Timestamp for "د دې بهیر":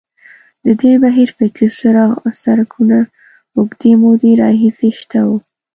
0.65-1.29